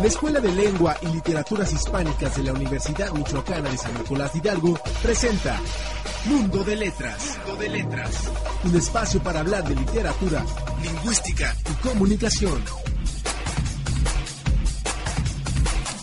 [0.00, 4.38] La Escuela de Lengua y Literaturas Hispánicas de la Universidad Michoacana de San Nicolás de
[4.38, 5.60] Hidalgo presenta
[6.24, 7.38] Mundo de Letras.
[7.44, 8.30] Mundo de Letras.
[8.64, 10.42] Un espacio para hablar de literatura,
[10.82, 12.64] lingüística y comunicación.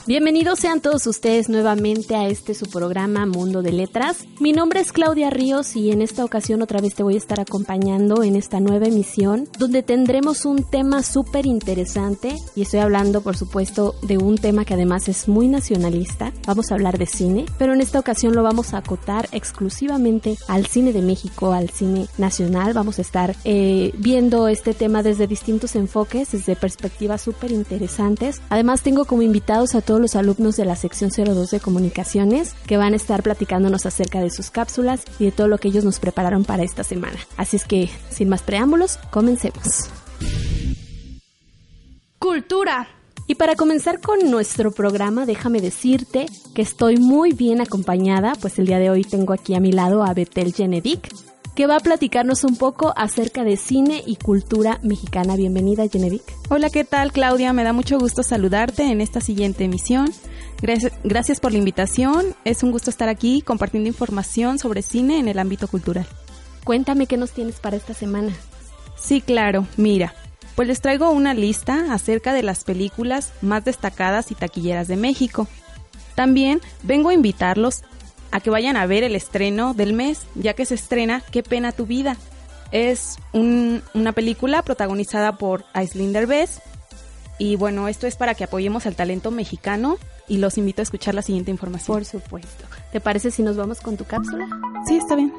[0.08, 4.24] Bienvenidos sean todos ustedes nuevamente a este su programa Mundo de Letras.
[4.40, 7.42] Mi nombre es Claudia Ríos y en esta ocasión otra vez te voy a estar
[7.42, 13.36] acompañando en esta nueva emisión donde tendremos un tema súper interesante y estoy hablando por
[13.36, 16.32] supuesto de un tema que además es muy nacionalista.
[16.46, 20.68] Vamos a hablar de cine, pero en esta ocasión lo vamos a acotar exclusivamente al
[20.68, 22.72] cine de México, al cine nacional.
[22.72, 28.42] Vamos a estar eh, viendo este tema desde distintos enfoques, desde perspectivas súper interesantes.
[28.48, 32.78] Además tengo como invitados a todos los alumnos de la sección 02 de comunicaciones que
[32.78, 36.00] van a estar platicándonos acerca de sus cápsulas y de todo lo que ellos nos
[36.00, 37.18] prepararon para esta semana.
[37.38, 39.90] Así es que, sin más preámbulos, comencemos.
[42.20, 42.88] Cultura.
[43.30, 48.68] Y para comenzar con nuestro programa, déjame decirte que estoy muy bien acompañada, pues el
[48.68, 51.10] día de hoy tengo aquí a mi lado a Betel Genedic,
[51.58, 55.36] que va a platicarnos un poco acerca de cine y cultura mexicana.
[55.36, 56.22] Bienvenida, Genevic.
[56.50, 57.52] Hola, ¿qué tal, Claudia?
[57.52, 60.14] Me da mucho gusto saludarte en esta siguiente emisión.
[60.62, 62.36] Gracias, gracias por la invitación.
[62.46, 66.06] Es un gusto estar aquí compartiendo información sobre cine en el ámbito cultural.
[66.64, 68.34] Cuéntame qué nos tienes para esta semana.
[68.96, 69.66] Sí, claro.
[69.78, 70.14] Mira,
[70.56, 75.48] pues les traigo una lista acerca de las películas más destacadas y taquilleras de México.
[76.14, 77.82] También vengo a invitarlos
[78.32, 81.72] a que vayan a ver el estreno del mes, ya que se estrena Qué pena
[81.72, 82.18] tu vida.
[82.72, 86.62] Es una película protagonizada por Aislinn Derbez
[87.40, 91.16] y bueno, esto es para que apoyemos al talento mexicano y los invito a escuchar
[91.16, 91.96] la siguiente información.
[91.96, 92.66] Por supuesto.
[92.92, 94.48] ¿Te parece si nos vamos con tu cápsula?
[94.88, 95.32] Sí, está bien.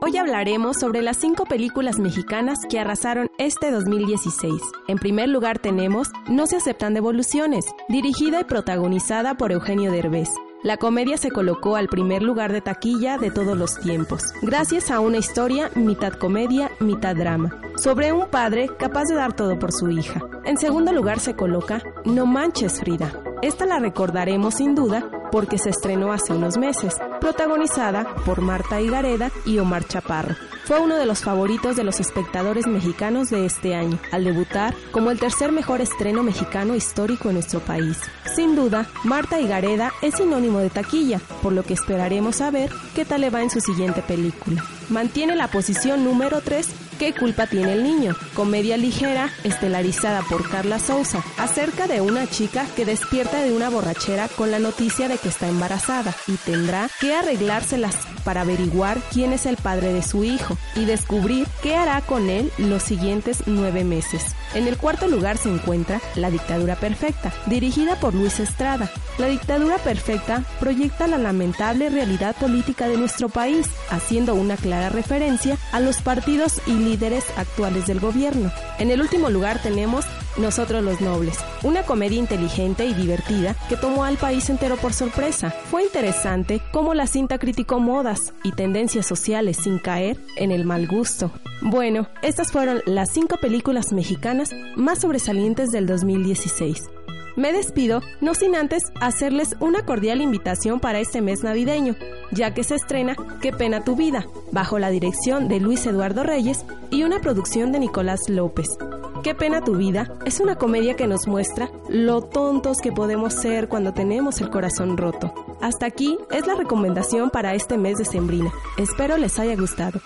[0.00, 4.52] Hoy hablaremos sobre las cinco películas mexicanas que arrasaron este 2016.
[4.86, 10.28] En primer lugar tenemos No se aceptan devoluciones, dirigida y protagonizada por Eugenio Derbez.
[10.64, 14.98] La comedia se colocó al primer lugar de taquilla de todos los tiempos, gracias a
[14.98, 19.88] una historia mitad comedia, mitad drama, sobre un padre capaz de dar todo por su
[19.88, 20.20] hija.
[20.44, 23.12] En segundo lugar se coloca No manches Frida.
[23.40, 29.30] Esta la recordaremos sin duda porque se estrenó hace unos meses, protagonizada por Marta Higareda
[29.44, 30.36] y Omar Chaparro.
[30.64, 35.10] Fue uno de los favoritos de los espectadores mexicanos de este año, al debutar como
[35.10, 37.98] el tercer mejor estreno mexicano histórico en nuestro país.
[38.34, 43.04] Sin duda, Marta Higareda es sinónimo de taquilla, por lo que esperaremos a ver qué
[43.04, 44.62] tal le va en su siguiente película.
[44.90, 48.16] Mantiene la posición número 3 ¿Qué culpa tiene el niño?
[48.34, 54.26] Comedia ligera, estelarizada por Carla Souza, acerca de una chica que despierta de una borrachera
[54.26, 57.96] con la noticia de que está embarazada y tendrá que arreglárselas
[58.28, 62.52] para averiguar quién es el padre de su hijo y descubrir qué hará con él
[62.58, 64.36] los siguientes nueve meses.
[64.52, 68.90] En el cuarto lugar se encuentra La Dictadura Perfecta, dirigida por Luis Estrada.
[69.16, 75.56] La Dictadura Perfecta proyecta la lamentable realidad política de nuestro país, haciendo una clara referencia
[75.72, 78.52] a los partidos y líderes actuales del gobierno.
[78.78, 80.04] En el último lugar tenemos
[80.36, 85.50] Nosotros los Nobles, una comedia inteligente y divertida que tomó al país entero por sorpresa.
[85.50, 90.86] Fue interesante cómo la cinta criticó modas y tendencias sociales sin caer en el mal
[90.86, 91.32] gusto.
[91.60, 96.97] Bueno, estas fueron las cinco películas mexicanas más sobresalientes del 2016.
[97.38, 101.94] Me despido, no sin antes hacerles una cordial invitación para este mes navideño,
[102.32, 106.64] ya que se estrena Qué pena tu vida, bajo la dirección de Luis Eduardo Reyes
[106.90, 108.76] y una producción de Nicolás López.
[109.22, 113.68] Qué pena tu vida es una comedia que nos muestra lo tontos que podemos ser
[113.68, 115.32] cuando tenemos el corazón roto.
[115.60, 118.52] Hasta aquí es la recomendación para este mes de Sembrina.
[118.78, 120.00] Espero les haya gustado.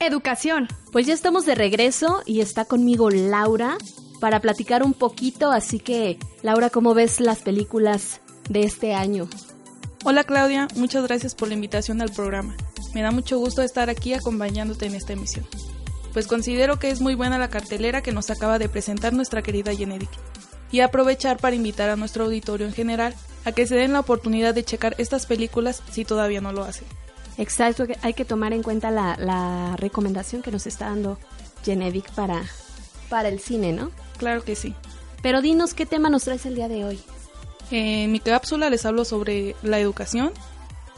[0.00, 0.66] Educación.
[0.90, 3.78] Pues ya estamos de regreso y está conmigo Laura
[4.20, 9.28] para platicar un poquito, así que Laura, ¿cómo ves las películas de este año?
[10.04, 12.54] Hola Claudia, muchas gracias por la invitación al programa.
[12.94, 15.46] Me da mucho gusto estar aquí acompañándote en esta emisión.
[16.12, 19.74] Pues considero que es muy buena la cartelera que nos acaba de presentar nuestra querida
[19.74, 20.10] Genedic.
[20.72, 23.14] Y aprovechar para invitar a nuestro auditorio en general
[23.44, 26.86] a que se den la oportunidad de checar estas películas si todavía no lo hacen.
[27.38, 31.18] Exacto, hay que tomar en cuenta la, recomendación que nos está dando
[31.64, 32.42] Genevic para,
[33.08, 33.90] para el cine, ¿no?
[34.20, 34.74] Claro que sí.
[35.22, 37.00] Pero dinos qué tema nos traes el día de hoy.
[37.70, 40.32] En mi cápsula les hablo sobre la educación,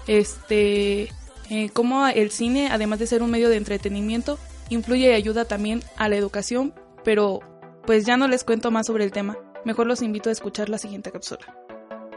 [0.08, 1.12] este,
[1.48, 4.40] eh, cómo el cine, además de ser un medio de entretenimiento,
[4.70, 6.74] influye y ayuda también a la educación,
[7.04, 7.38] pero
[7.86, 10.78] pues ya no les cuento más sobre el tema, mejor los invito a escuchar la
[10.78, 11.61] siguiente cápsula.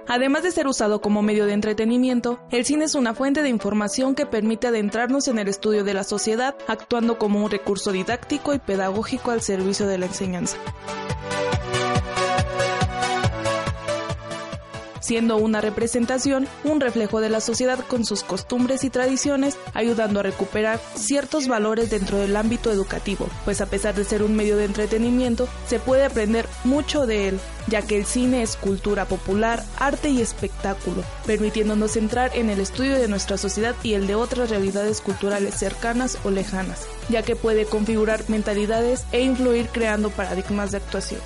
[0.07, 4.13] Además de ser usado como medio de entretenimiento, el cine es una fuente de información
[4.13, 8.59] que permite adentrarnos en el estudio de la sociedad, actuando como un recurso didáctico y
[8.59, 10.57] pedagógico al servicio de la enseñanza.
[15.05, 20.23] Siendo una representación, un reflejo de la sociedad con sus costumbres y tradiciones, ayudando a
[20.23, 24.65] recuperar ciertos valores dentro del ámbito educativo, pues a pesar de ser un medio de
[24.65, 30.09] entretenimiento, se puede aprender mucho de él, ya que el cine es cultura popular, arte
[30.09, 35.01] y espectáculo, permitiéndonos entrar en el estudio de nuestra sociedad y el de otras realidades
[35.01, 41.21] culturales cercanas o lejanas, ya que puede configurar mentalidades e influir creando paradigmas de actuación.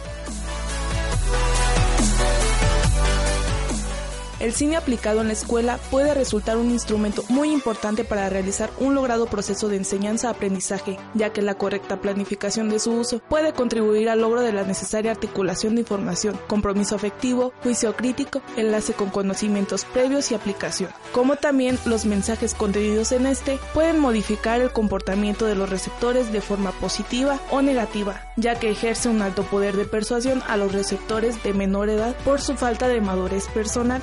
[4.40, 8.96] El cine aplicado en la escuela puede resultar un instrumento muy importante para realizar un
[8.96, 14.22] logrado proceso de enseñanza-aprendizaje, ya que la correcta planificación de su uso puede contribuir al
[14.22, 20.32] logro de la necesaria articulación de información, compromiso afectivo, juicio crítico, enlace con conocimientos previos
[20.32, 20.90] y aplicación.
[21.12, 26.40] Como también los mensajes contenidos en este pueden modificar el comportamiento de los receptores de
[26.40, 31.44] forma positiva o negativa, ya que ejerce un alto poder de persuasión a los receptores
[31.44, 34.02] de menor edad por su falta de madurez personal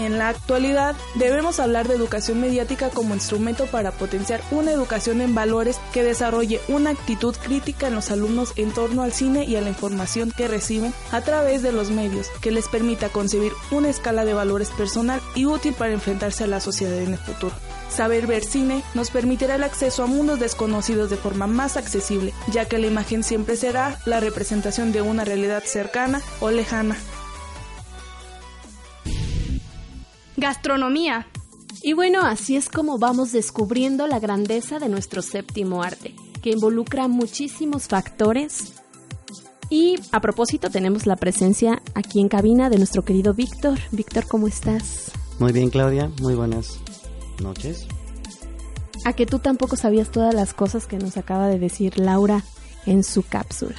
[0.00, 5.34] En la actualidad, debemos hablar de educación mediática como instrumento para potenciar una educación en
[5.34, 9.60] valores que desarrolle una actitud crítica en los alumnos en torno al cine y a
[9.60, 14.24] la información que reciben a través de los medios, que les permita concebir una escala
[14.24, 17.54] de valores personal y útil para enfrentarse a la sociedad en el futuro.
[17.90, 22.64] Saber ver cine nos permitirá el acceso a mundos desconocidos de forma más accesible, ya
[22.64, 26.96] que la imagen siempre será la representación de una realidad cercana o lejana.
[30.40, 31.26] Gastronomía.
[31.82, 37.08] Y bueno, así es como vamos descubriendo la grandeza de nuestro séptimo arte, que involucra
[37.08, 38.72] muchísimos factores.
[39.68, 43.78] Y a propósito, tenemos la presencia aquí en cabina de nuestro querido Víctor.
[43.92, 45.12] Víctor, ¿cómo estás?
[45.38, 46.10] Muy bien, Claudia.
[46.20, 46.80] Muy buenas
[47.40, 47.86] noches.
[49.04, 52.42] A que tú tampoco sabías todas las cosas que nos acaba de decir Laura
[52.86, 53.76] en su cápsula.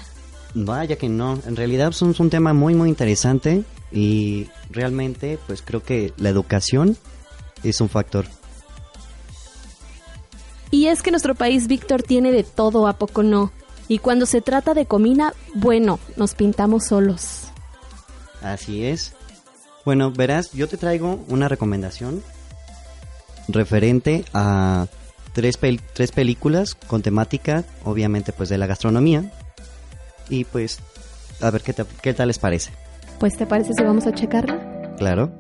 [0.53, 1.39] Vaya que no.
[1.45, 6.97] En realidad es un tema muy, muy interesante y realmente, pues creo que la educación
[7.63, 8.25] es un factor.
[10.71, 13.51] Y es que nuestro país, Víctor, tiene de todo, ¿a poco no?
[13.89, 17.49] Y cuando se trata de comida, bueno, nos pintamos solos.
[18.41, 19.13] Así es.
[19.83, 22.23] Bueno, verás, yo te traigo una recomendación
[23.49, 24.87] referente a
[25.33, 25.59] tres,
[25.94, 29.29] tres películas con temática, obviamente, pues de la gastronomía.
[30.29, 30.79] Y pues,
[31.41, 32.71] a ver qué, qué tal les parece.
[33.21, 34.95] Pues te parece si vamos a checarla?
[34.97, 35.31] Claro.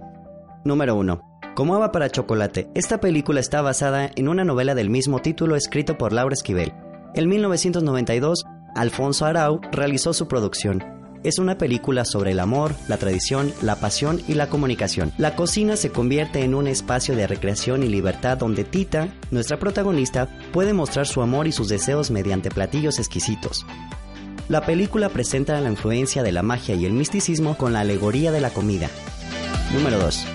[0.63, 1.19] Número 1.
[1.55, 5.97] Como Ava para Chocolate, esta película está basada en una novela del mismo título escrito
[5.97, 6.73] por Laura Esquivel.
[7.15, 8.45] En 1992,
[8.75, 10.83] Alfonso Arau realizó su producción.
[11.23, 15.11] Es una película sobre el amor, la tradición, la pasión y la comunicación.
[15.17, 20.29] La cocina se convierte en un espacio de recreación y libertad donde Tita, nuestra protagonista,
[20.53, 23.65] puede mostrar su amor y sus deseos mediante platillos exquisitos.
[24.51, 28.41] La película presenta la influencia de la magia y el misticismo con la alegoría de
[28.41, 28.89] la comida.
[29.73, 30.25] Número 2.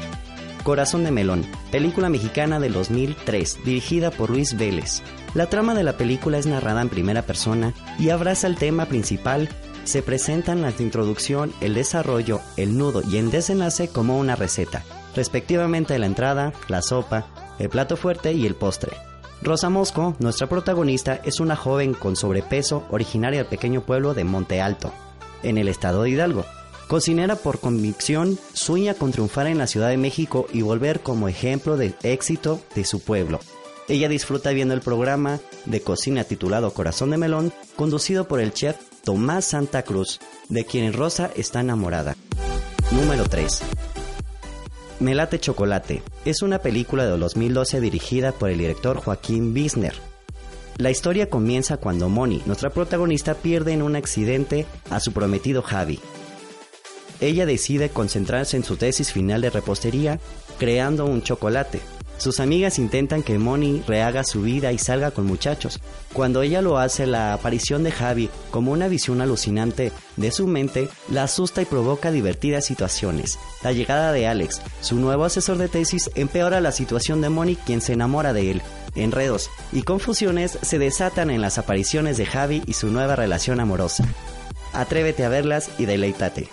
[0.62, 5.02] Corazón de Melón, película mexicana del 2003, dirigida por Luis Vélez.
[5.34, 9.50] La trama de la película es narrada en primera persona y abraza el tema principal.
[9.84, 14.82] Se presentan la introducción, el desarrollo, el nudo y el desenlace como una receta,
[15.14, 17.26] respectivamente la entrada, la sopa,
[17.58, 18.92] el plato fuerte y el postre.
[19.46, 24.60] Rosa Mosco, nuestra protagonista, es una joven con sobrepeso originaria del pequeño pueblo de Monte
[24.60, 24.92] Alto,
[25.44, 26.44] en el estado de Hidalgo.
[26.88, 31.76] Cocinera por convicción, sueña con triunfar en la Ciudad de México y volver como ejemplo
[31.76, 33.38] de éxito de su pueblo.
[33.86, 38.74] Ella disfruta viendo el programa de cocina titulado Corazón de Melón, conducido por el chef
[39.04, 42.16] Tomás Santa Cruz, de quien Rosa está enamorada.
[42.90, 43.62] Número 3.
[44.98, 49.92] Melate Chocolate es una película de 2012 dirigida por el director Joaquín Bisner.
[50.78, 56.00] La historia comienza cuando Moni, nuestra protagonista, pierde en un accidente a su prometido Javi.
[57.20, 60.18] Ella decide concentrarse en su tesis final de repostería,
[60.58, 61.80] creando un chocolate.
[62.18, 65.80] Sus amigas intentan que Moni rehaga su vida y salga con muchachos.
[66.12, 70.88] Cuando ella lo hace, la aparición de Javi, como una visión alucinante de su mente,
[71.10, 73.38] la asusta y provoca divertidas situaciones.
[73.62, 77.80] La llegada de Alex, su nuevo asesor de tesis, empeora la situación de Moni, quien
[77.80, 78.62] se enamora de él.
[78.94, 84.06] Enredos y confusiones se desatan en las apariciones de Javi y su nueva relación amorosa.
[84.72, 86.48] Atrévete a verlas y deleítate.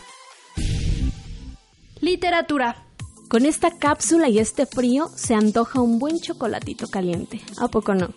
[2.01, 2.84] Literatura.
[3.33, 7.41] Con esta cápsula y este frío se antoja un buen chocolatito caliente.
[7.57, 8.09] ¿A poco no?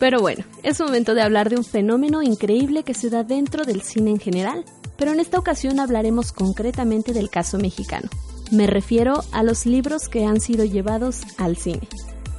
[0.00, 3.82] Pero bueno, es momento de hablar de un fenómeno increíble que se da dentro del
[3.82, 4.64] cine en general,
[4.98, 8.08] pero en esta ocasión hablaremos concretamente del caso mexicano.
[8.50, 11.86] Me refiero a los libros que han sido llevados al cine.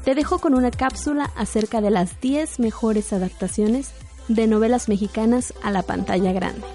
[0.03, 3.91] Te dejo con una cápsula acerca de las 10 mejores adaptaciones
[4.27, 6.67] de novelas mexicanas a la pantalla grande.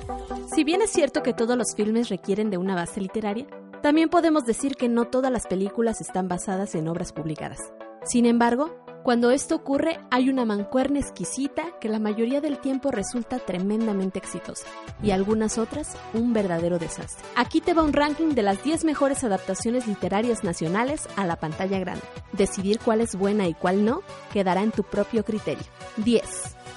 [0.55, 3.47] Si bien es cierto que todos los filmes requieren de una base literaria,
[3.83, 7.59] también podemos decir que no todas las películas están basadas en obras publicadas.
[8.05, 8.71] Sin embargo,
[9.03, 14.67] cuando esto ocurre hay una mancuerna exquisita que la mayoría del tiempo resulta tremendamente exitosa
[15.03, 17.27] y algunas otras un verdadero desastre.
[17.35, 21.81] Aquí te va un ranking de las 10 mejores adaptaciones literarias nacionales a la pantalla
[21.81, 22.05] grande.
[22.33, 25.65] Decidir cuál es buena y cuál no quedará en tu propio criterio.
[25.97, 26.23] 10.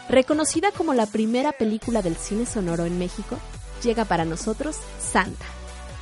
[0.10, 3.38] Reconocida como la primera película del cine sonoro en México,
[3.84, 5.46] llega para nosotros Santa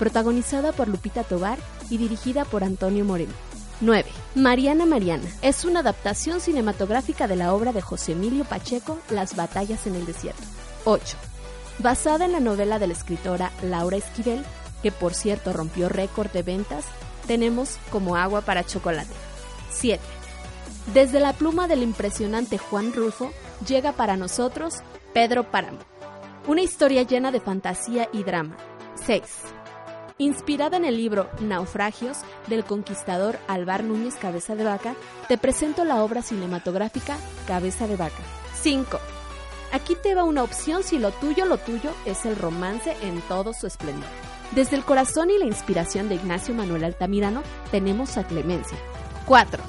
[0.03, 1.57] protagonizada por Lupita Tobar
[1.89, 3.31] y dirigida por Antonio Moreno.
[3.79, 4.03] 9.
[4.35, 9.87] Mariana Mariana es una adaptación cinematográfica de la obra de José Emilio Pacheco, Las batallas
[9.87, 10.43] en el desierto.
[10.83, 11.15] 8.
[11.79, 14.43] Basada en la novela de la escritora Laura Esquivel,
[14.81, 16.83] que por cierto rompió récord de ventas,
[17.25, 19.13] tenemos como agua para chocolate.
[19.71, 20.03] 7.
[20.93, 23.31] Desde la pluma del impresionante Juan Rulfo
[23.65, 24.81] llega para nosotros
[25.13, 25.79] Pedro Páramo.
[26.45, 28.57] Una historia llena de fantasía y drama.
[29.05, 29.21] 6.
[30.19, 34.93] Inspirada en el libro Naufragios del conquistador Alvar Núñez Cabeza de Vaca,
[35.27, 37.17] te presento la obra cinematográfica
[37.47, 38.21] Cabeza de Vaca.
[38.61, 38.99] 5.
[39.71, 43.53] Aquí te va una opción si lo tuyo, lo tuyo es el romance en todo
[43.53, 44.07] su esplendor.
[44.51, 47.41] Desde el corazón y la inspiración de Ignacio Manuel Altamirano
[47.71, 48.77] tenemos a Clemencia.
[49.25, 49.63] 4.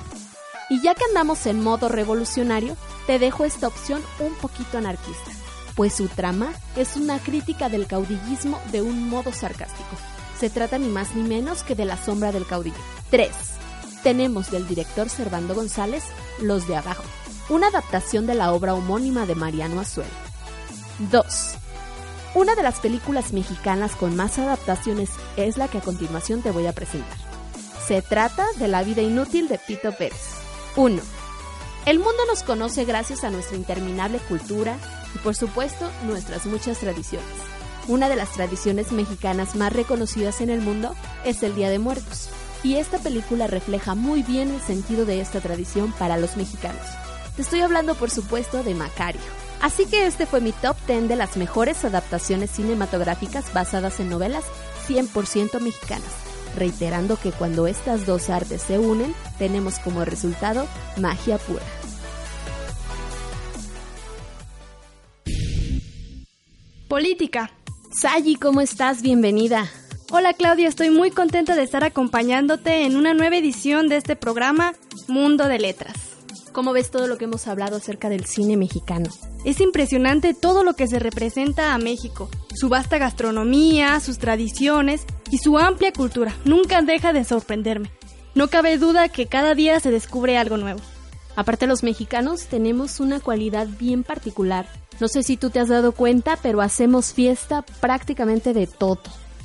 [0.68, 5.30] Y ya que andamos en modo revolucionario, te dejo esta opción un poquito anarquista,
[5.74, 9.96] pues su trama es una crítica del caudillismo de un modo sarcástico
[10.44, 12.76] se trata ni más ni menos que de La sombra del caudillo.
[13.08, 13.30] 3.
[14.02, 16.04] Tenemos del director Servando González
[16.38, 17.02] Los de Abajo,
[17.48, 20.06] una adaptación de la obra homónima de Mariano Azuel.
[21.10, 21.24] 2.
[22.34, 25.08] Una de las películas mexicanas con más adaptaciones
[25.38, 27.16] es la que a continuación te voy a presentar.
[27.88, 30.34] Se trata de La vida inútil de Pito Pérez.
[30.76, 31.00] 1.
[31.86, 34.76] El mundo nos conoce gracias a nuestra interminable cultura
[35.14, 37.54] y por supuesto nuestras muchas tradiciones.
[37.86, 42.30] Una de las tradiciones mexicanas más reconocidas en el mundo es el Día de Muertos,
[42.62, 46.82] y esta película refleja muy bien el sentido de esta tradición para los mexicanos.
[47.36, 49.20] Te estoy hablando por supuesto de Macario.
[49.60, 54.44] Así que este fue mi top 10 de las mejores adaptaciones cinematográficas basadas en novelas
[54.88, 56.08] 100% mexicanas,
[56.56, 61.64] reiterando que cuando estas dos artes se unen, tenemos como resultado magia pura.
[66.88, 67.50] Política.
[67.96, 69.02] Sayi, ¿cómo estás?
[69.02, 69.70] Bienvenida.
[70.10, 74.74] Hola Claudia, estoy muy contenta de estar acompañándote en una nueva edición de este programa
[75.06, 75.94] Mundo de Letras.
[76.50, 79.10] ¿Cómo ves todo lo que hemos hablado acerca del cine mexicano?
[79.44, 85.38] Es impresionante todo lo que se representa a México, su vasta gastronomía, sus tradiciones y
[85.38, 86.34] su amplia cultura.
[86.44, 87.92] Nunca deja de sorprenderme.
[88.34, 90.80] No cabe duda que cada día se descubre algo nuevo.
[91.36, 94.66] Aparte los mexicanos tenemos una cualidad bien particular
[95.00, 99.00] no sé si tú te has dado cuenta, pero hacemos fiesta prácticamente de todo.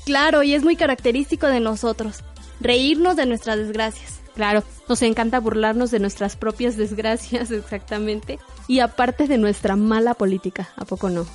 [0.06, 2.24] Claro, y es muy característico de nosotros,
[2.60, 4.20] reírnos de nuestras desgracias.
[4.36, 10.70] Claro, nos encanta burlarnos de nuestras propias desgracias, exactamente, y aparte de nuestra mala política,
[10.78, 11.26] ¿a poco no?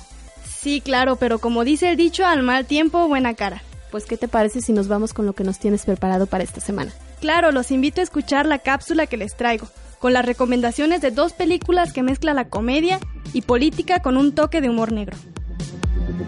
[0.47, 3.61] Sí, claro, pero como dice el dicho, al mal tiempo, buena cara.
[3.91, 6.59] Pues, ¿qué te parece si nos vamos con lo que nos tienes preparado para esta
[6.59, 6.91] semana?
[7.21, 9.67] Claro, los invito a escuchar la cápsula que les traigo
[10.05, 12.99] con las recomendaciones de dos películas que mezclan la comedia
[13.33, 15.17] y política con un toque de humor negro.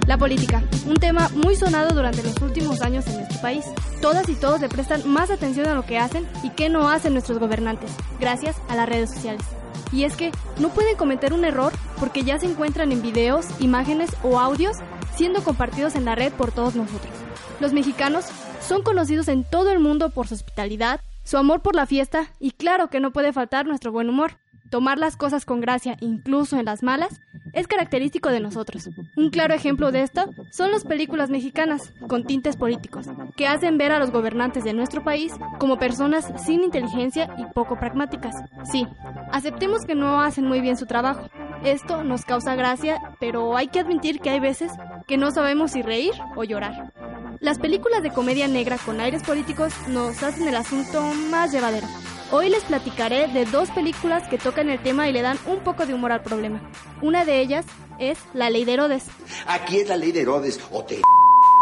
[0.08, 3.64] La política, un tema muy sonado durante los últimos años en nuestro país.
[4.02, 7.14] Todas y todos le prestan más atención a lo que hacen y qué no hacen
[7.14, 9.46] nuestros gobernantes, gracias a las redes sociales.
[9.92, 14.10] Y es que no pueden cometer un error porque ya se encuentran en videos, imágenes
[14.24, 14.76] o audios
[15.16, 17.14] siendo compartidos en la red por todos nosotros.
[17.60, 18.26] Los mexicanos
[18.68, 22.52] son conocidos en todo el mundo por su hospitalidad, su amor por la fiesta y
[22.52, 24.38] claro que no puede faltar nuestro buen humor.
[24.72, 27.20] Tomar las cosas con gracia, incluso en las malas,
[27.52, 28.90] es característico de nosotros.
[29.18, 33.92] Un claro ejemplo de esto son las películas mexicanas, con tintes políticos, que hacen ver
[33.92, 38.36] a los gobernantes de nuestro país como personas sin inteligencia y poco pragmáticas.
[38.72, 38.88] Sí,
[39.34, 41.30] aceptemos que no hacen muy bien su trabajo.
[41.62, 44.72] Esto nos causa gracia, pero hay que admitir que hay veces
[45.08, 46.94] que no sabemos si reír o llorar.
[47.39, 51.88] Las películas de comedia negra con aires políticos nos hacen el asunto más llevadero.
[52.32, 55.86] Hoy les platicaré de dos películas que tocan el tema y le dan un poco
[55.86, 56.62] de humor al problema.
[57.01, 57.65] Una de ellas
[58.00, 59.06] es La Ley de Herodes.
[59.46, 61.01] Aquí es la ley de Herodes, o te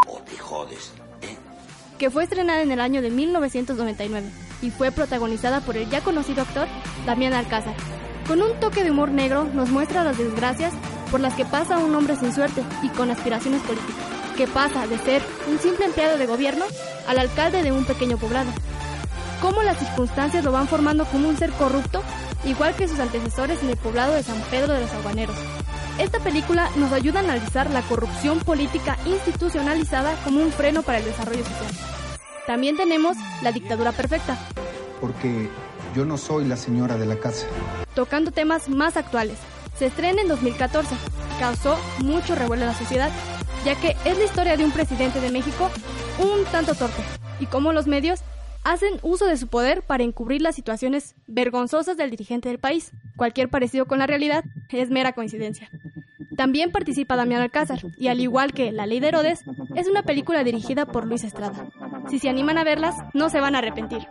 [0.08, 0.92] o te jodes.
[1.22, 1.36] ¿eh?
[1.98, 4.28] que fue estrenada en el año de 1999
[4.62, 6.68] y fue protagonizada por el ya conocido actor
[7.06, 7.74] Damián Alcázar.
[8.26, 10.74] Con un toque de humor negro nos muestra las desgracias
[11.10, 14.04] por las que pasa un hombre sin suerte y con aspiraciones políticas,
[14.36, 16.64] que pasa de ser un simple empleado de gobierno
[17.08, 18.50] al alcalde de un pequeño poblado.
[19.40, 22.02] Cómo las circunstancias lo van formando como un ser corrupto,
[22.44, 25.36] igual que sus antecesores en el poblado de San Pedro de los Aguaneros.
[25.98, 31.04] Esta película nos ayuda a analizar la corrupción política institucionalizada como un freno para el
[31.04, 31.72] desarrollo social.
[32.46, 34.36] También tenemos La dictadura perfecta,
[35.00, 35.48] porque
[35.94, 37.46] yo no soy la señora de la casa.
[37.94, 39.38] tocando temas más actuales.
[39.78, 40.94] Se estrena en 2014.
[41.40, 43.10] Causó mucho revuelo en la sociedad,
[43.64, 45.70] ya que es la historia de un presidente de México
[46.18, 47.02] un tanto torpe
[47.40, 48.20] y cómo los medios
[48.64, 52.90] hacen uso de su poder para encubrir las situaciones vergonzosas del dirigente del país.
[53.16, 55.70] Cualquier parecido con la realidad es mera coincidencia.
[56.36, 59.44] También participa Damián Alcázar, y al igual que La Ley de Herodes,
[59.74, 61.68] es una película dirigida por Luis Estrada.
[62.10, 64.06] Si se animan a verlas, no se van a arrepentir.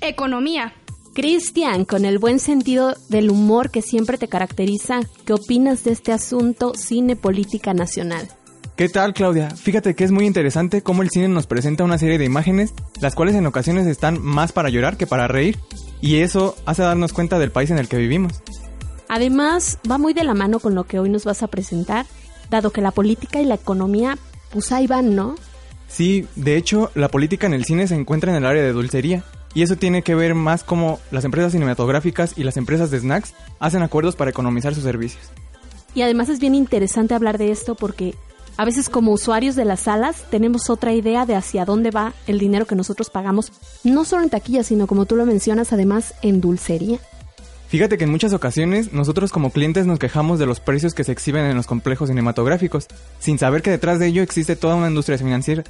[0.00, 0.72] Economía.
[1.14, 6.10] Cristian, con el buen sentido del humor que siempre te caracteriza, ¿qué opinas de este
[6.10, 8.28] asunto cine política nacional?
[8.76, 9.50] ¿Qué tal, Claudia?
[9.50, 13.14] Fíjate que es muy interesante cómo el cine nos presenta una serie de imágenes, las
[13.14, 15.58] cuales en ocasiones están más para llorar que para reír,
[16.00, 18.32] y eso hace darnos cuenta del país en el que vivimos.
[19.08, 22.06] Además, va muy de la mano con lo que hoy nos vas a presentar,
[22.48, 24.16] dado que la política y la economía,
[24.50, 25.34] pues ahí van, ¿no?
[25.88, 29.22] Sí, de hecho, la política en el cine se encuentra en el área de dulcería,
[29.54, 33.34] y eso tiene que ver más como las empresas cinematográficas y las empresas de snacks
[33.58, 35.22] hacen acuerdos para economizar sus servicios.
[35.94, 38.14] Y además es bien interesante hablar de esto porque
[38.56, 42.38] a veces como usuarios de las salas tenemos otra idea de hacia dónde va el
[42.38, 43.52] dinero que nosotros pagamos,
[43.84, 46.98] no solo en taquilla, sino como tú lo mencionas, además en dulcería.
[47.68, 51.12] Fíjate que en muchas ocasiones nosotros como clientes nos quejamos de los precios que se
[51.12, 52.86] exhiben en los complejos cinematográficos,
[53.18, 55.64] sin saber que detrás de ello existe toda una industria financiera.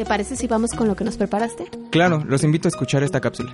[0.00, 1.66] ¿Te parece si vamos con lo que nos preparaste?
[1.90, 3.52] Claro, los invito a escuchar esta cápsula.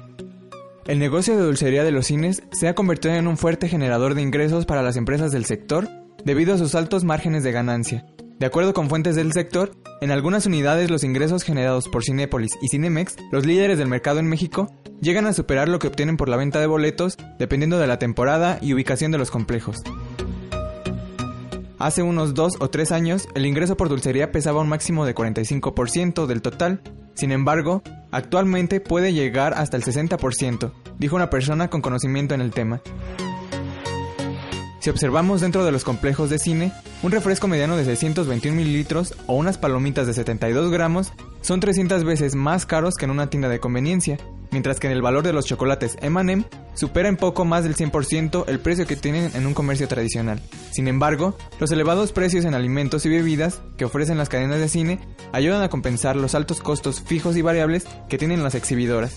[0.87, 4.23] El negocio de dulcería de los cines se ha convertido en un fuerte generador de
[4.23, 5.89] ingresos para las empresas del sector
[6.25, 8.07] debido a sus altos márgenes de ganancia.
[8.39, 12.69] De acuerdo con fuentes del sector, en algunas unidades los ingresos generados por Cinépolis y
[12.69, 16.37] Cinemex, los líderes del mercado en México, llegan a superar lo que obtienen por la
[16.37, 19.79] venta de boletos dependiendo de la temporada y ubicación de los complejos.
[21.79, 26.25] Hace unos 2 o 3 años, el ingreso por dulcería pesaba un máximo de 45%
[26.25, 26.81] del total.
[27.15, 32.53] Sin embargo, actualmente puede llegar hasta el 60%, dijo una persona con conocimiento en el
[32.53, 32.81] tema.
[34.81, 39.35] Si observamos dentro de los complejos de cine, un refresco mediano de 621 mililitros o
[39.35, 41.13] unas palomitas de 72 gramos
[41.47, 44.19] son 300 veces más caros que en una tienda de conveniencia,
[44.51, 48.47] mientras que en el valor de los chocolates M&M supera en poco más del 100%
[48.49, 50.41] el precio que tienen en un comercio tradicional.
[50.73, 54.99] Sin embargo, los elevados precios en alimentos y bebidas que ofrecen las cadenas de cine
[55.33, 59.17] ayudan a compensar los altos costos fijos y variables que tienen las exhibidoras.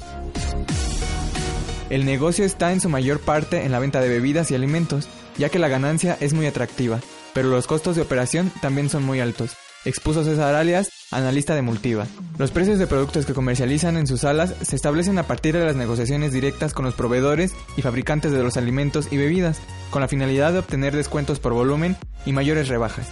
[1.90, 5.50] El negocio está en su mayor parte en la venta de bebidas y alimentos, ya
[5.50, 7.00] que la ganancia es muy atractiva,
[7.34, 9.58] pero los costos de operación también son muy altos.
[9.86, 12.06] Expuso César Alias, analista de Multiva.
[12.38, 15.76] Los precios de productos que comercializan en sus salas se establecen a partir de las
[15.76, 20.52] negociaciones directas con los proveedores y fabricantes de los alimentos y bebidas, con la finalidad
[20.52, 23.08] de obtener descuentos por volumen y mayores rebajas.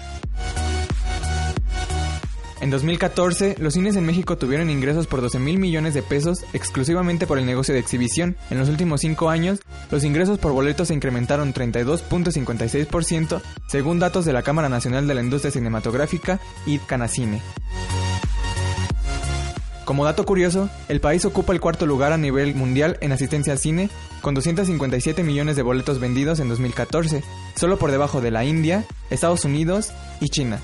[2.60, 7.28] En 2014, los cines en México tuvieron ingresos por 12 mil millones de pesos exclusivamente
[7.28, 8.36] por el negocio de exhibición.
[8.50, 9.60] En los últimos 5 años,
[9.91, 15.22] los ingresos por boletos se incrementaron 32.56% según datos de la Cámara Nacional de la
[15.22, 17.41] Industria Cinematográfica y Canacine.
[19.86, 23.60] Como dato curioso, el país ocupa el cuarto lugar a nivel mundial en asistencia al
[23.60, 23.89] cine,
[24.22, 27.24] con 257 millones de boletos vendidos en 2014,
[27.56, 30.60] solo por debajo de la India, Estados Unidos y China.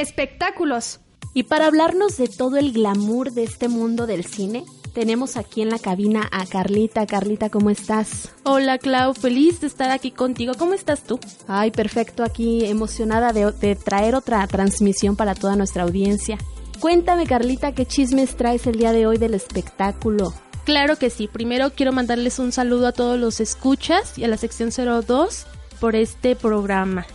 [0.00, 1.00] Espectáculos.
[1.34, 5.68] Y para hablarnos de todo el glamour de este mundo del cine, tenemos aquí en
[5.68, 7.04] la cabina a Carlita.
[7.06, 8.30] Carlita, ¿cómo estás?
[8.44, 10.54] Hola Clau, feliz de estar aquí contigo.
[10.58, 11.20] ¿Cómo estás tú?
[11.46, 16.38] Ay, perfecto, aquí emocionada de, de traer otra transmisión para toda nuestra audiencia.
[16.80, 20.32] Cuéntame, Carlita, qué chismes traes el día de hoy del espectáculo.
[20.64, 21.28] Claro que sí.
[21.28, 25.46] Primero quiero mandarles un saludo a todos los escuchas y a la sección 02
[25.78, 27.06] por este programa.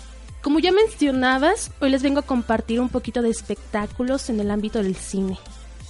[0.45, 4.77] Como ya mencionabas, hoy les vengo a compartir un poquito de espectáculos en el ámbito
[4.77, 5.39] del cine.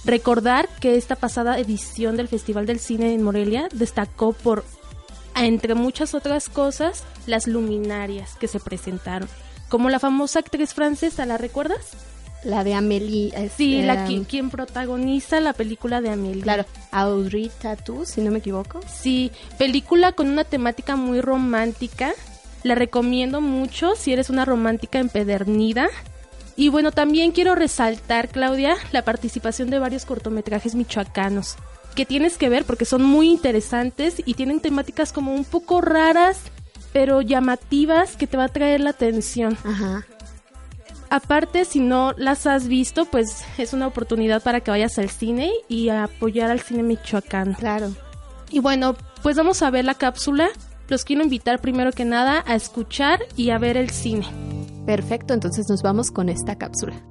[0.02, 4.64] Recordar que esta pasada edición del Festival del Cine en Morelia destacó por,
[5.34, 9.28] entre muchas otras cosas, las luminarias que se presentaron.
[9.68, 11.90] Como la famosa actriz francesa, ¿la recuerdas?
[12.42, 13.50] La de Amélie.
[13.54, 16.42] sí, la quien, protagoniza la película de Amélie.
[16.42, 18.80] Claro, Audrey Tatou, si no me equivoco.
[18.90, 22.14] Sí, película con una temática muy romántica.
[22.66, 25.86] La recomiendo mucho si eres una romántica empedernida.
[26.56, 31.54] Y bueno, también quiero resaltar, Claudia, la participación de varios cortometrajes michoacanos
[31.94, 36.40] que tienes que ver porque son muy interesantes y tienen temáticas como un poco raras,
[36.92, 39.56] pero llamativas que te va a traer la atención.
[39.62, 40.04] Ajá.
[41.08, 45.52] Aparte, si no las has visto, pues es una oportunidad para que vayas al cine
[45.68, 47.54] y a apoyar al cine michoacán.
[47.54, 47.92] Claro.
[48.50, 50.48] Y bueno, pues vamos a ver la cápsula.
[50.88, 54.26] Los quiero invitar primero que nada a escuchar y a ver el cine.
[54.86, 57.02] Perfecto, entonces nos vamos con esta cápsula.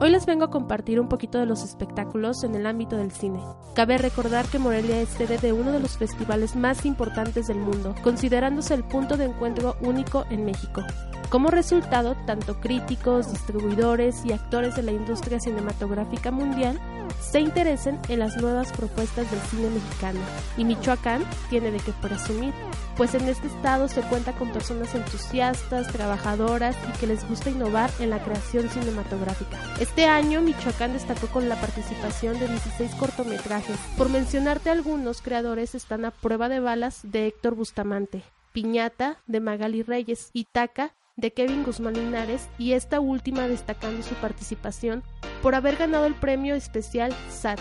[0.00, 3.40] Hoy les vengo a compartir un poquito de los espectáculos en el ámbito del cine.
[3.74, 7.96] Cabe recordar que Morelia es sede de uno de los festivales más importantes del mundo,
[8.04, 10.84] considerándose el punto de encuentro único en México.
[11.30, 16.80] Como resultado, tanto críticos, distribuidores y actores de la industria cinematográfica mundial
[17.20, 20.20] se interesen en las nuevas propuestas del cine mexicano.
[20.56, 22.54] Y Michoacán tiene de qué presumir,
[22.96, 27.90] pues en este estado se cuenta con personas entusiastas, trabajadoras y que les gusta innovar
[27.98, 29.58] en la creación cinematográfica.
[29.88, 33.76] Este año Michoacán destacó con la participación de 16 cortometrajes.
[33.96, 38.22] Por mencionarte algunos, creadores están a prueba de balas de Héctor Bustamante,
[38.52, 45.02] Piñata de Magali Reyes, Itaca de Kevin Guzmán Linares y esta última destacando su participación
[45.42, 47.58] por haber ganado el premio especial SAT.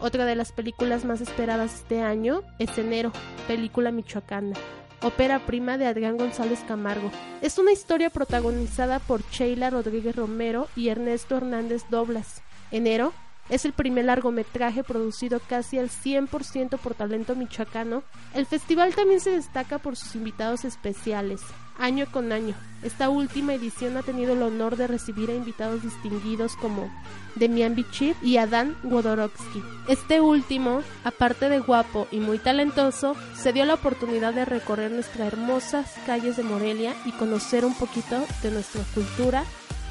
[0.00, 3.10] Otra de las películas más esperadas este año es Enero,
[3.46, 4.54] película michoacana,
[5.02, 7.10] ópera prima de Adrián González Camargo.
[7.42, 12.42] Es una historia protagonizada por Sheila Rodríguez Romero y Ernesto Hernández Doblas.
[12.70, 13.12] Enero
[13.48, 18.02] es el primer largometraje producido casi al 100% por talento michoacano.
[18.32, 21.40] El festival también se destaca por sus invitados especiales,
[21.80, 22.54] año con año.
[22.82, 26.90] Esta última edición ha tenido el honor de recibir a invitados distinguidos como
[27.34, 29.62] Demian Bichir y Adán Wodorowski.
[29.88, 35.32] Este último, aparte de guapo y muy talentoso, se dio la oportunidad de recorrer nuestras
[35.32, 39.44] hermosas calles de Morelia y conocer un poquito de nuestra cultura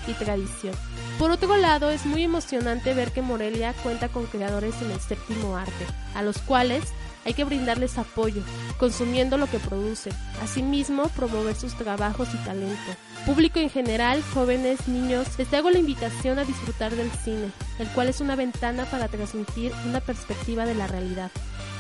[0.08, 0.74] y tradición.
[1.20, 5.58] Por otro lado, es muy emocionante ver que Morelia cuenta con creadores en el séptimo
[5.58, 6.84] arte, a los cuales
[7.26, 8.42] hay que brindarles apoyo,
[8.78, 12.92] consumiendo lo que producen, asimismo promover sus trabajos y talento.
[13.26, 18.10] Público en general, jóvenes, niños, les hago la invitación a disfrutar del cine, el cual
[18.10, 21.32] es una ventana para transmitir una perspectiva de la realidad.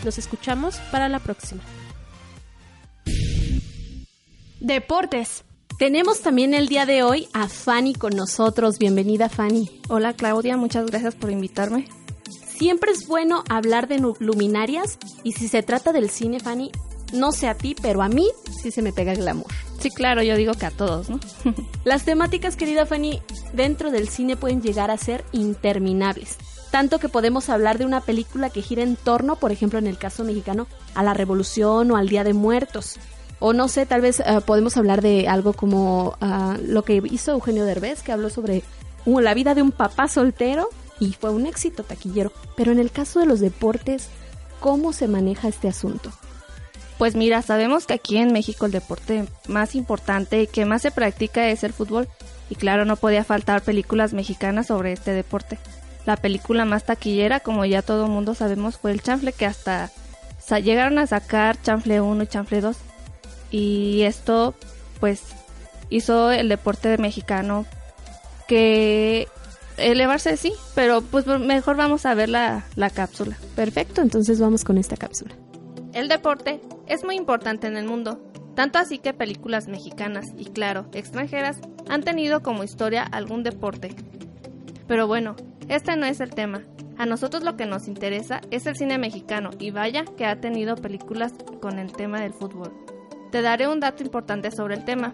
[0.04, 1.62] Nos escuchamos para la próxima.
[4.60, 5.45] Deportes.
[5.78, 8.80] Tenemos también el día de hoy a Fanny con nosotros.
[8.80, 9.82] Bienvenida, Fanny.
[9.88, 10.58] Hola, Claudia.
[10.58, 11.88] Muchas gracias por invitarme.
[12.60, 16.74] Siempre es bueno hablar de luminarias y si se trata del cine, Fanny,
[17.13, 18.28] no sé a ti, pero a mí
[18.62, 19.48] sí se me pega el glamour.
[19.80, 21.22] Sí, claro, yo digo que a todos, ¿no?
[21.86, 23.22] Las temáticas, querida Fanny,
[23.54, 26.36] dentro del cine pueden llegar a ser interminables.
[26.69, 29.98] Tanto que podemos hablar de una película que gira en torno, por ejemplo, en el
[29.98, 32.98] caso mexicano, a la revolución o al Día de Muertos.
[33.39, 37.32] O no sé, tal vez uh, podemos hablar de algo como uh, lo que hizo
[37.32, 38.63] Eugenio Derbez, que habló sobre
[39.06, 40.67] uh, la vida de un papá soltero
[40.99, 42.31] y fue un éxito taquillero.
[42.55, 44.09] Pero en el caso de los deportes,
[44.59, 46.12] ¿cómo se maneja este asunto?
[46.97, 50.91] Pues mira, sabemos que aquí en México el deporte más importante y que más se
[50.91, 52.07] practica es el fútbol.
[52.49, 55.57] Y claro, no podía faltar películas mexicanas sobre este deporte.
[56.05, 59.91] La película más taquillera, como ya todo mundo sabemos, fue el chanfle, que hasta
[60.57, 62.77] llegaron a sacar chanfle 1 y chanfle 2
[63.51, 64.53] y esto
[64.99, 65.21] pues
[65.89, 67.65] hizo el deporte mexicano
[68.47, 69.27] que
[69.79, 73.37] elevarse sí, pero pues mejor vamos a ver la, la cápsula.
[73.55, 75.35] Perfecto, entonces vamos con esta cápsula.
[75.93, 78.21] El deporte es muy importante en el mundo,
[78.55, 81.57] tanto así que películas mexicanas y claro, extranjeras
[81.89, 83.95] han tenido como historia algún deporte.
[84.87, 85.35] Pero bueno,
[85.67, 86.63] este no es el tema.
[86.97, 90.75] A nosotros lo que nos interesa es el cine mexicano y vaya que ha tenido
[90.75, 92.73] películas con el tema del fútbol.
[93.31, 95.13] Te daré un dato importante sobre el tema.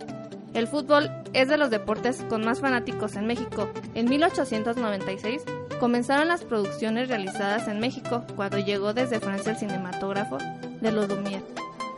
[0.55, 3.69] El fútbol es de los deportes con más fanáticos en México.
[3.93, 5.43] En 1896
[5.81, 10.37] comenzaron las producciones realizadas en México cuando llegó desde Francia el cinematógrafo
[10.79, 11.43] de los Lumière.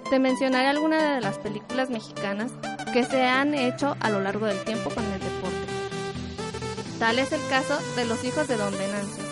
[0.10, 2.52] Te mencionaré algunas de las películas mexicanas
[2.94, 5.58] que se han hecho a lo largo del tiempo con el deporte.
[6.98, 9.24] Tal es el caso de Los hijos de Don Venancio.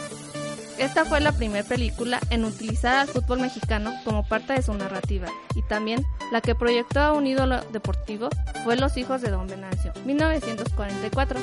[0.77, 5.29] Esta fue la primera película en utilizar al fútbol mexicano como parte de su narrativa
[5.55, 8.29] y también la que proyectó a un ídolo deportivo
[8.63, 11.39] fue Los hijos de Don Venancio, 1944.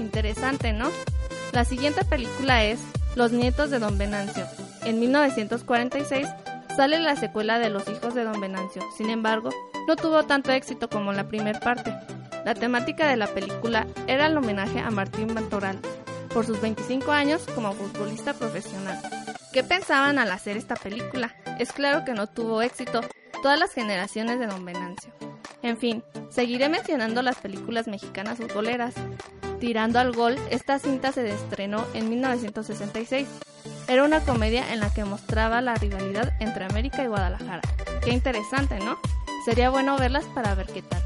[0.00, 0.90] Interesante, ¿no?
[1.52, 2.80] La siguiente película es
[3.14, 4.46] Los nietos de Don Venancio.
[4.84, 6.26] En 1946
[6.76, 9.50] sale la secuela de Los hijos de Don Venancio, sin embargo,
[9.86, 11.94] no tuvo tanto éxito como la primera parte.
[12.44, 15.78] La temática de la película era el homenaje a Martín Bantoral,
[16.32, 18.98] por sus 25 años como futbolista profesional.
[19.52, 21.34] ¿Qué pensaban al hacer esta película?
[21.58, 23.02] Es claro que no tuvo éxito
[23.42, 25.12] todas las generaciones de Don Venancio.
[25.62, 28.94] En fin, seguiré mencionando las películas mexicanas futboleras.
[29.60, 33.28] Tirando al gol, esta cinta se estrenó en 1966.
[33.88, 37.62] Era una comedia en la que mostraba la rivalidad entre América y Guadalajara.
[38.02, 38.98] Qué interesante, ¿no?
[39.44, 41.02] Sería bueno verlas para ver qué tal.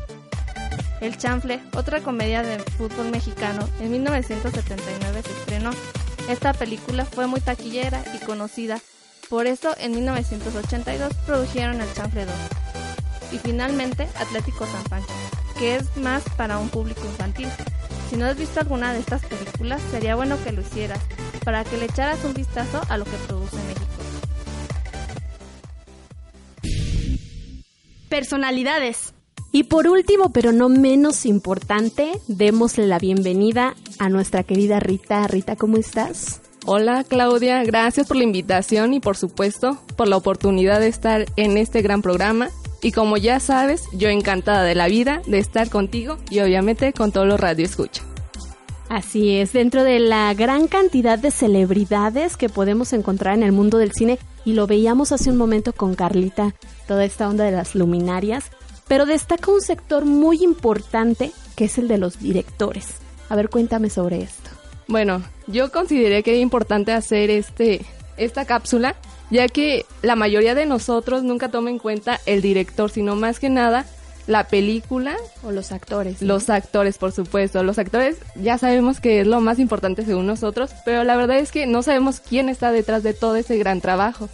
[1.00, 5.70] El Chanfle, otra comedia de fútbol mexicano, en 1979 se estrenó.
[6.28, 8.80] Esta película fue muy taquillera y conocida,
[9.28, 12.34] por eso en 1982 produjeron El Chanfle 2.
[13.32, 15.12] Y finalmente Atlético San Pancho,
[15.58, 17.48] que es más para un público infantil.
[18.08, 21.00] Si no has visto alguna de estas películas, sería bueno que lo hicieras,
[21.44, 23.86] para que le echaras un vistazo a lo que produce México.
[28.08, 29.12] Personalidades.
[29.50, 35.26] Y por último, pero no menos importante, démosle la bienvenida a nuestra querida Rita.
[35.26, 36.40] Rita, ¿cómo estás?
[36.68, 41.58] Hola Claudia, gracias por la invitación y por supuesto por la oportunidad de estar en
[41.58, 42.48] este gran programa.
[42.82, 47.12] Y como ya sabes, yo encantada de la vida de estar contigo y obviamente con
[47.12, 48.02] todos los radio escucha.
[48.88, 53.78] Así es, dentro de la gran cantidad de celebridades que podemos encontrar en el mundo
[53.78, 56.52] del cine, y lo veíamos hace un momento con Carlita,
[56.88, 58.46] toda esta onda de las luminarias,
[58.88, 62.86] pero destaca un sector muy importante que es el de los directores.
[63.28, 64.55] A ver, cuéntame sobre esto.
[64.88, 67.84] Bueno, yo consideré que era importante hacer este
[68.16, 68.96] esta cápsula,
[69.30, 73.50] ya que la mayoría de nosotros nunca toma en cuenta el director, sino más que
[73.50, 73.84] nada
[74.26, 76.20] la película o los actores.
[76.20, 77.62] Los actores, por supuesto.
[77.62, 81.52] Los actores ya sabemos que es lo más importante según nosotros, pero la verdad es
[81.52, 84.28] que no sabemos quién está detrás de todo ese gran trabajo.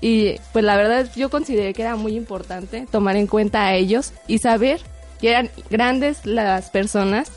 [0.00, 4.12] Y pues la verdad yo consideré que era muy importante tomar en cuenta a ellos
[4.26, 4.80] y saber
[5.20, 7.30] que eran grandes las personas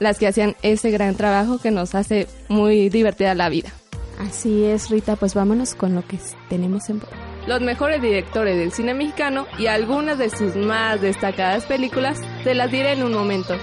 [0.00, 3.70] las que hacían ese gran trabajo que nos hace muy divertida la vida.
[4.18, 7.00] Así es, Rita, pues vámonos con lo que tenemos en
[7.46, 12.70] los mejores directores del cine mexicano y algunas de sus más destacadas películas te las
[12.70, 13.56] diré en un momento.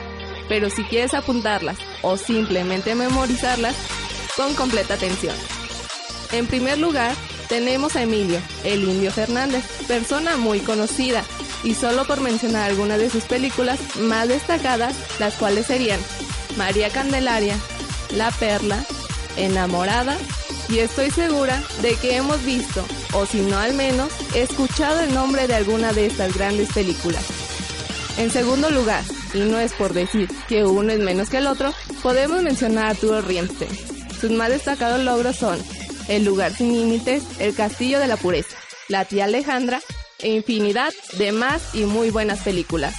[0.50, 3.76] Pero si quieres apuntarlas o simplemente memorizarlas,
[4.36, 5.36] con completa atención.
[6.32, 7.14] En primer lugar,
[7.50, 11.24] tenemos a Emilio, el Indio Fernández, persona muy conocida,
[11.64, 16.00] y solo por mencionar algunas de sus películas más destacadas, las cuales serían
[16.58, 17.56] María Candelaria,
[18.16, 18.84] La Perla,
[19.38, 20.18] Enamorada,
[20.70, 25.48] y estoy segura de que hemos visto, o si no al menos, escuchado el nombre
[25.48, 27.24] de alguna de estas grandes películas.
[28.18, 31.74] En segundo lugar, y no es por decir que uno es menos que el otro,
[32.02, 33.70] podemos mencionar a Arturo Riemsten.
[34.20, 35.60] Sus más destacados logros son
[36.08, 38.56] el lugar sin límites, El castillo de la pureza,
[38.88, 39.82] La tía Alejandra
[40.20, 42.96] e infinidad de más y muy buenas películas.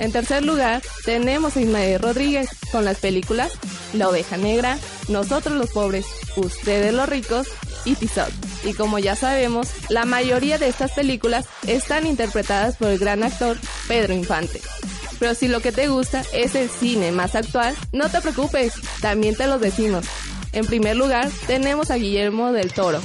[0.00, 3.52] En tercer lugar, tenemos a Ismael Rodríguez con las películas
[3.92, 7.46] La oveja negra, Nosotros los pobres, Ustedes los ricos
[7.84, 8.32] y Tizot.
[8.64, 13.58] Y como ya sabemos, la mayoría de estas películas están interpretadas por el gran actor
[13.88, 14.60] Pedro Infante.
[15.18, 19.36] Pero si lo que te gusta es el cine más actual, no te preocupes, también
[19.36, 20.06] te lo decimos.
[20.52, 23.02] En primer lugar, tenemos a Guillermo del Toro.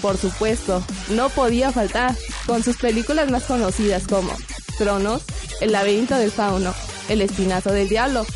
[0.00, 2.14] Por supuesto, no podía faltar,
[2.46, 4.32] con sus películas más conocidas como
[4.78, 5.22] Tronos,
[5.60, 6.74] El laberinto del fauno,
[7.08, 8.26] El espinazo del diablo.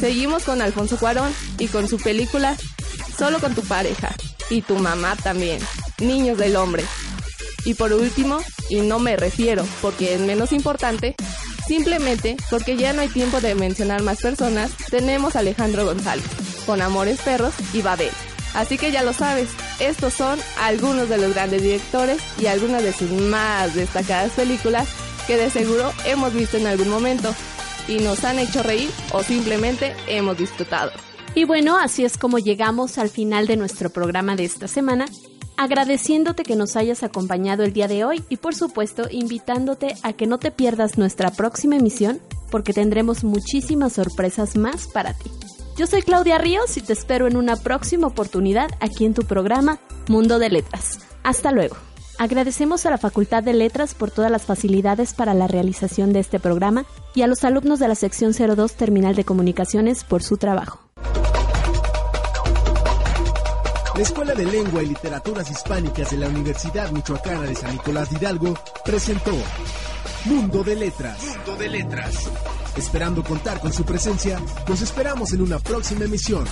[0.00, 2.56] Seguimos con Alfonso Cuarón y con su película
[3.16, 4.14] Solo con tu pareja
[4.50, 5.58] y tu mamá también,
[5.98, 6.84] Niños del Hombre.
[7.64, 11.14] Y por último, y no me refiero porque es menos importante,
[11.66, 16.26] simplemente porque ya no hay tiempo de mencionar más personas, tenemos a Alejandro González
[16.66, 18.10] con Amores Perros y Babel.
[18.54, 19.48] Así que ya lo sabes,
[19.80, 24.88] estos son algunos de los grandes directores y algunas de sus más destacadas películas
[25.26, 27.34] que de seguro hemos visto en algún momento
[27.88, 30.92] y nos han hecho reír o simplemente hemos disfrutado.
[31.34, 35.06] Y bueno, así es como llegamos al final de nuestro programa de esta semana,
[35.56, 40.26] agradeciéndote que nos hayas acompañado el día de hoy y por supuesto invitándote a que
[40.26, 45.30] no te pierdas nuestra próxima emisión porque tendremos muchísimas sorpresas más para ti.
[45.76, 49.78] Yo soy Claudia Ríos y te espero en una próxima oportunidad aquí en tu programa
[50.08, 51.00] Mundo de Letras.
[51.22, 51.76] Hasta luego.
[52.18, 56.40] Agradecemos a la Facultad de Letras por todas las facilidades para la realización de este
[56.40, 60.80] programa y a los alumnos de la sección 02 Terminal de Comunicaciones por su trabajo.
[63.94, 68.16] La Escuela de Lengua y Literaturas Hispánicas de la Universidad Michoacana de San Nicolás de
[68.16, 69.32] Hidalgo presentó
[70.24, 71.18] Mundo de Letras.
[71.22, 72.30] Mundo de Letras.
[72.76, 76.44] Esperando contar con su presencia, nos esperamos en una próxima emisión.